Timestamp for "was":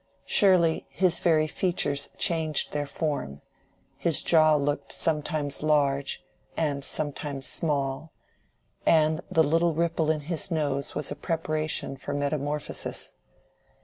10.95-11.11